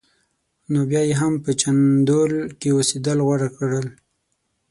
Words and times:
نو 0.71 0.79
بیا 0.89 1.01
یې 1.09 1.13
هم 1.21 1.33
په 1.43 1.49
جندول 1.61 2.33
کې 2.59 2.69
اوسېدل 2.73 3.17
غوره 3.25 3.49
کړل. 3.57 3.87